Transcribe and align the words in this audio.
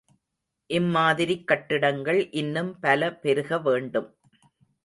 இம்மாதிரிக் 0.69 1.45
கட்டிடங்கள் 1.45 2.21
இன்னும் 2.31 2.79
பல 2.79 3.11
பெருக 3.15 3.59
வேண்டும். 3.59 4.09